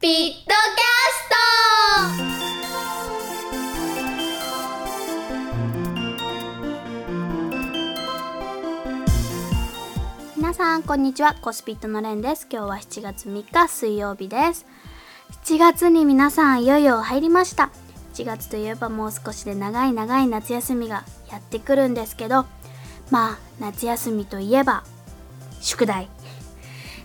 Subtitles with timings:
[0.00, 0.54] ピットキャ
[1.12, 1.28] ス
[10.08, 10.36] ト。
[10.36, 11.34] 皆さんこんにちは。
[11.42, 12.46] コスピットのレンです。
[12.48, 14.66] 今日は7月3日水曜日です。
[15.44, 17.72] 7月に皆さんいよいよ入りました。
[18.14, 22.46] 7月といえばもう少しで長い長い夏休みがやってくるんですけど
[23.10, 24.84] まあ夏休みといえば
[25.60, 26.08] 宿題。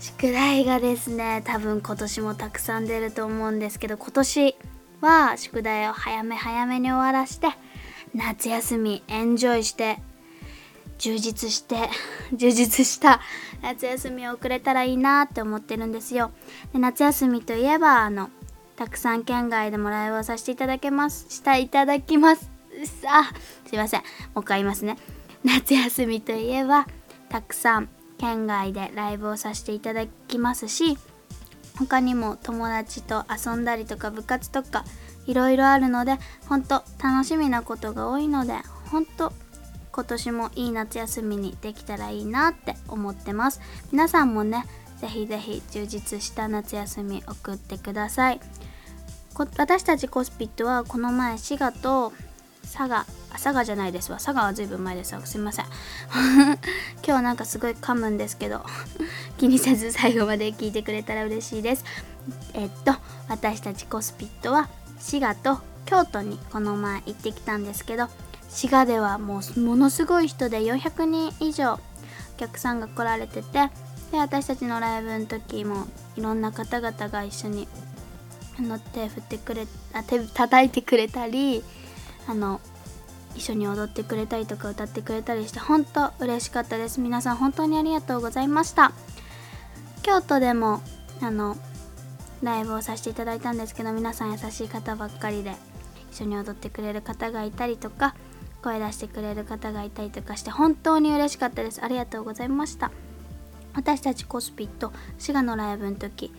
[0.00, 4.56] 宿題がですね多分今年もたくさん出ると思うんですけど今年
[5.00, 7.48] は宿題を早め早めに終わらして
[8.14, 9.98] 夏休みエンジョイして
[10.98, 11.88] 充実して
[12.32, 13.20] 充実した
[13.62, 16.32] 夏休みを送れたらいいなって思ってるんですよ。
[16.72, 18.30] で夏休みといえばあの
[18.76, 22.50] たくさん県外でもライブをさせていただけますしたいただきます。
[23.06, 23.32] あ
[23.66, 24.00] すいません。
[24.00, 24.06] も
[24.36, 24.96] う一回言いますね。
[25.44, 26.86] 夏休みといえば
[27.28, 30.98] たくさん県外でライブをさせていただきますし
[31.78, 34.84] 他にも友達と遊んだりとか部活とか
[35.26, 36.16] いろいろあるので
[36.48, 38.54] 本当楽しみなことが多いので
[38.90, 39.32] 本当
[39.92, 43.60] 今年もいい夏休みにできたらいいなって思ってます。
[43.90, 44.64] 皆さんもね
[45.00, 48.40] ぜひぜひ充実した夏休み送ってください。
[49.56, 52.12] 私たちコスピットはこの前滋賀と
[52.72, 54.18] 佐賀佐賀じゃないですわ。
[54.18, 55.24] 佐賀はずいぶん前ですわ。
[55.24, 55.66] すいません。
[57.06, 58.64] 今日なんかすごい噛むんですけど
[59.38, 61.84] 気にせず最後まで聞いてくれたら嬉しいです。
[62.54, 62.94] えっと
[63.28, 68.08] 私たちコスピットは滋賀と京都にこの前行ってきたんですけど
[68.50, 71.78] 滋賀ではもうものすごい人で400人以上お
[72.36, 73.70] 客さんが来られてて
[74.10, 77.68] で私たちのライブの時もいろんな方々が一緒に
[78.58, 81.62] あの手振ってくれあ手叩いてくれたり
[82.28, 82.60] あの
[83.34, 87.00] 一緒に踊ってくれたりとか歌ってくれたりして本当嬉しかったです。
[87.00, 88.92] 皆さん本当にありがとうございました。
[90.02, 90.82] 京都でも
[91.20, 91.56] あの
[92.42, 95.54] ライブをさせていただいたんですけど皆さん優しい方ばっかりで
[96.12, 98.14] 一緒に踊ってくれる方がいたりとか
[98.62, 101.82] 声出してくれる方がいたりとかして本当に嬉しかったです。
[101.82, 102.90] ありがとうございました。
[103.74, 106.32] 私たちコスピット滋賀のライブの時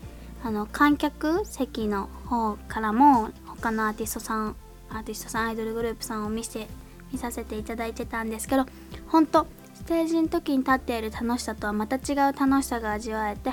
[0.43, 4.55] あの観客席の方からも他のアーティストさん
[4.91, 6.67] アーティストさんアイドルグループさんを見せ
[7.11, 8.65] 見させていただいてたんですけど
[9.07, 13.51] 本当ステージの時に立っている楽しさとはまた違う楽しさが味わえて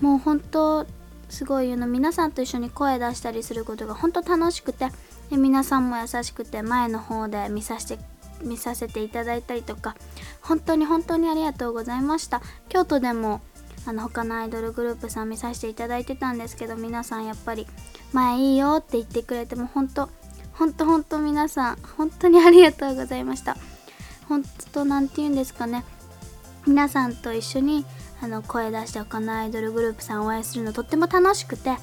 [0.00, 0.86] もう本当
[1.28, 4.88] すごいの皆さんと一緒に声出したりすることが本当楽しくて
[5.30, 8.04] で皆さんも優しくて前の方で見させて
[8.42, 9.96] 見させていただいたりとか
[10.42, 12.42] 本当に本当にありがとうございました。
[12.68, 13.40] 京都でも
[13.86, 17.66] あの他のアイドルグループさん見させていただいてたんですけど皆さんやっぱり
[18.12, 20.08] 前いいよって言ってくれても本当
[20.54, 23.56] 本当本当皆さん本当にありがとうございました。
[24.28, 24.42] 本
[24.72, 25.84] 当なんて言うんですかね。
[26.66, 27.84] 皆さんと一緒に
[28.22, 31.76] あの声出して他のアイドルグループさんを応援するのとっても楽しくて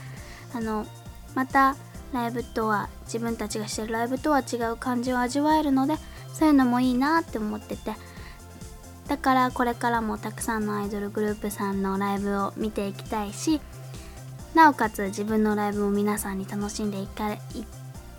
[0.54, 0.88] あの
[1.36, 1.76] また
[2.14, 5.96] ライブとは自分たちがしてるライブとは違う感じを味わえるので
[6.34, 7.94] そういうのもいいなって思ってて。
[9.08, 13.60] だからこれからもたくさんのアイドルグループさんのライブを見ていきたいし
[14.54, 17.40] なおかつ自分のライブも皆さんに楽しんでいかい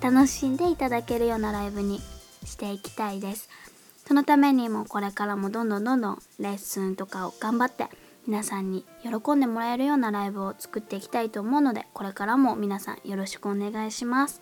[0.03, 2.01] 楽しんでいただけるようなライブに
[2.45, 3.49] していきたいです。
[4.05, 7.87] そのためにもこれからもどんどんどんどんレッスンとかを頑張って
[8.27, 14.41] 皆さんに喜んでもらえるようなライブを作っていきたいと思うのでこれからも皆さんよろしくお願いします。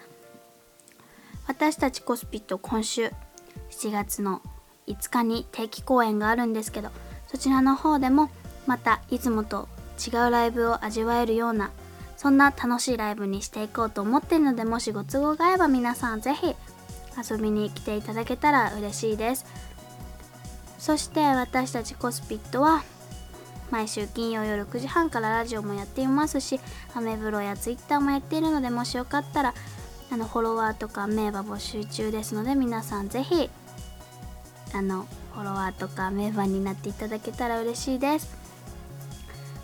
[1.46, 3.10] 私たちコスピット今週
[3.70, 4.40] 7月の
[4.86, 6.88] 5日に定期公演があるんですけど
[7.28, 8.30] そちらの方でも
[8.66, 9.68] またいつもと
[9.98, 11.70] 違うライブを味わえるような
[12.20, 16.54] そんな楽しいライブにしていこうと思ってるのでもしご都合が合えば皆さん是非
[17.30, 19.46] 遊びに来ていただけたら嬉しいです。
[20.78, 22.82] そして私たちコスピットは
[23.70, 26.60] 毎週金曜夜9時半からラジオもやっていますし
[26.94, 29.54] アメブロやツイッターもやっているのでもしよかったら
[30.12, 33.48] あのフォロワーとか名馬募集中ですので皆さん是非
[34.74, 38.39] あのフォロワーとか名馬になっていただけたら嬉しいです。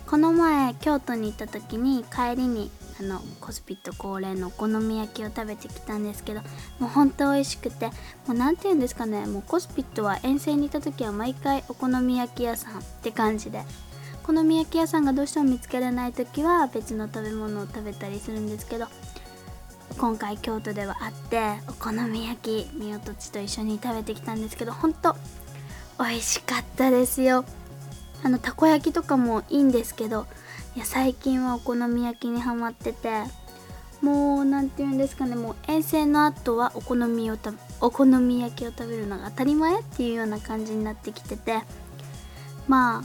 [0.06, 6.40] この前京都に行った時に帰りにあのコスピット恒例のお好み焼きを食べてきたんですけど
[6.78, 7.92] もうほんと美味しくても
[8.28, 13.62] う何て言うんですかねもうコスピットは遠征に行った時は毎回お好み焼き屋さんって感じで
[14.22, 18.86] お好み焼き屋さんがどうしても見つけられない時は別の食べ物を食べたりするんですけど
[19.98, 25.16] 今回京都ではあってお好み焼きみおとちと一緒に食べてきたんですけどほんと
[25.98, 27.44] 美味しかったですよ。
[28.26, 30.26] あのたこ焼きとかもいいんですけど
[30.74, 33.22] いや最近はお好み焼きにはまってて
[34.02, 37.38] もう何て言うんですかねもう遠征の後はお好みを
[37.80, 41.60] お好み焼きを食べるのが当たり前っていうような感じになってきてて
[42.66, 43.04] ま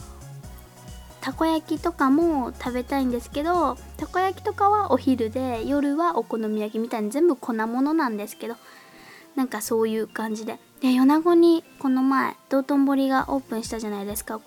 [1.20, 8.56] たこ焼きとかも食べたいんですけどたこ焼きとかはお昼で夜はお好み焼きみたいに全部粉物なんですけど
[9.36, 10.58] なんかそういう感じで。
[10.80, 14.40] で米子にこの前道頓堀がオープンしたじゃないですか。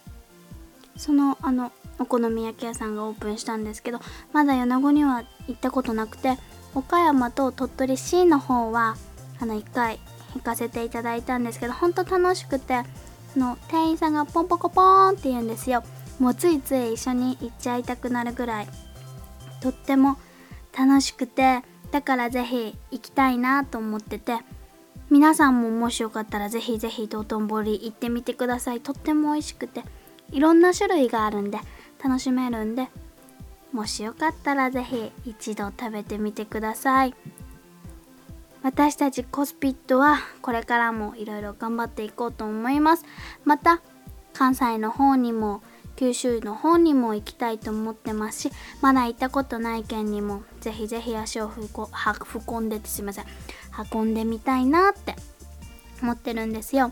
[0.97, 3.99] そのあのお好み焼き屋さんがオープンしたんですけど
[4.33, 6.37] まだ米子には行ったことなくて
[6.73, 8.97] 岡山と鳥取市の方は
[9.39, 9.99] あの1回
[10.35, 12.83] 行かせていただいたんですけどほんと楽しくて
[13.37, 15.83] の店員さんがポンポコポーンって言うんですよ。
[16.19, 18.67] もうついつい一緒に行っちゃいたくなるぐらい
[19.61, 20.17] とっても
[20.77, 21.61] 楽しくて
[21.91, 24.37] だからぜひ行きたいなと思ってて
[25.09, 28.79] 皆さんももしよかったらぜひぜひ道頓堀行ってみてください。
[28.79, 29.83] とっても美味しくて。
[30.31, 31.59] いろんな種類があるんで
[32.03, 32.87] 楽しめるんで
[33.71, 37.13] もしよかったらぜひ一度食べてみてください。
[38.63, 43.05] 私たちコスピットはこれからもいろいろ頑張っていこうと思います。
[43.43, 43.81] また
[44.33, 45.61] 関西の方にも
[45.95, 48.51] 九州の方にも行きたいと思ってますし
[48.81, 51.49] まだ行ったことない県にもぜひぜひ足を
[52.49, 53.25] 運んでてすいません
[53.93, 55.15] 運んでみたいなって
[56.01, 56.91] 思ってるんですよ。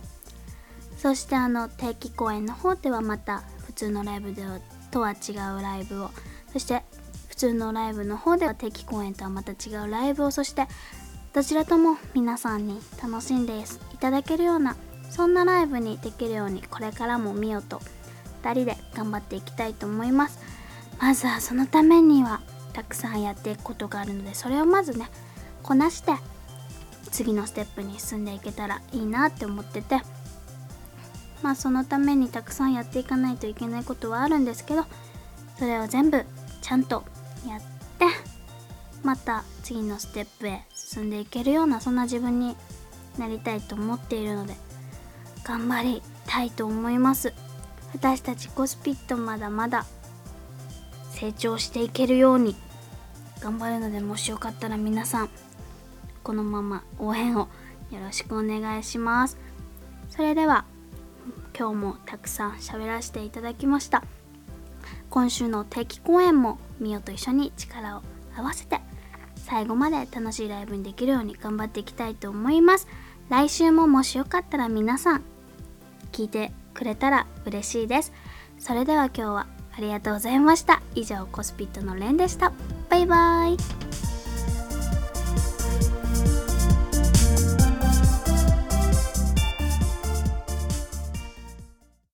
[1.04, 6.12] そしてあの定期公演の方ではまた普通のライブではとは違うライブを
[6.54, 6.82] そして
[7.28, 10.66] 普通のライブの方では定期公演とはまた違うライブをそして
[11.34, 13.64] どちらとも皆さんに楽しんでい
[14.00, 14.78] ただけるような
[15.10, 17.82] そんなライブにできるようにこれからも見ようと
[18.42, 20.40] 2人で頑張っていきたいと思います。
[21.02, 22.40] まずはそのためには
[22.72, 25.10] たくさんやっていくことがあるのでそれをまずね
[25.64, 26.14] こなして
[27.12, 30.13] 次のステップに進んでいけたらいいなって思ってて。
[31.44, 34.86] まあそのためにたくさんやっていかないといけないことはあるんですけど
[35.60, 36.26] それを全部
[36.62, 37.04] ちゃんと
[37.48, 38.06] やって
[39.04, 42.56] また次のステップへ進んでいけるようなそんな自分に
[43.20, 44.56] なりたいと思っているので
[45.44, 47.34] 頑張りたいと思います。
[47.94, 49.86] 私たちコスピットまだまだ
[51.12, 52.56] 成長していけるように
[53.40, 55.30] 頑張るのでもしよかったら皆さん
[56.24, 57.50] このまま応援を
[57.92, 59.38] よろしくお願いします。
[60.10, 60.66] それでは
[61.58, 64.04] 今日もたくさん喋らせていただきました。
[65.10, 68.02] 今週の定期公演もみおと一緒に力を
[68.36, 68.82] 合わせて
[69.36, 72.88] 最後まで楽しいライブにできるように頑張っていきたいと思います。
[73.30, 75.24] 来週ももしよかったら皆さん
[76.12, 78.12] 聞いてくれたら嬉しいです。
[78.60, 79.48] それでは今日は
[79.78, 80.82] ありがとうございました。
[80.96, 82.52] 以上コスピットのレンでした。
[82.90, 83.93] バイバーイ。